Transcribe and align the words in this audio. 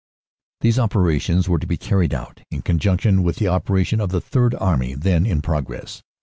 These 0.61 0.79
operations 0.79 1.47
were 1.47 1.59
to 1.59 1.67
be 1.67 1.77
carried 1.77 2.11
out 2.11 2.41
in 2.49 2.63
conjunction 2.63 3.21
with 3.21 3.35
the 3.35 3.47
operation 3.49 4.01
of 4.01 4.09
the 4.09 4.19
Third 4.19 4.55
Army 4.55 4.95
then 4.95 5.27
in 5.27 5.43
progress. 5.43 6.01